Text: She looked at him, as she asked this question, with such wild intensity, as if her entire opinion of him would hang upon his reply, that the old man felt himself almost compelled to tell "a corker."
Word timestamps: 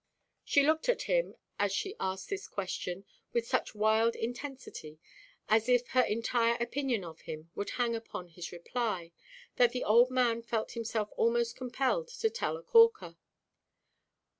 She 0.43 0.63
looked 0.63 0.89
at 0.89 1.03
him, 1.03 1.35
as 1.59 1.71
she 1.71 1.93
asked 1.99 2.27
this 2.29 2.47
question, 2.47 3.05
with 3.33 3.45
such 3.45 3.75
wild 3.75 4.15
intensity, 4.15 4.97
as 5.47 5.69
if 5.69 5.89
her 5.89 6.01
entire 6.01 6.57
opinion 6.59 7.03
of 7.03 7.21
him 7.21 7.51
would 7.53 7.69
hang 7.77 7.95
upon 7.95 8.29
his 8.29 8.51
reply, 8.51 9.11
that 9.57 9.73
the 9.73 9.83
old 9.83 10.09
man 10.09 10.41
felt 10.41 10.71
himself 10.71 11.11
almost 11.17 11.55
compelled 11.55 12.07
to 12.07 12.31
tell 12.31 12.57
"a 12.57 12.63
corker." 12.63 13.15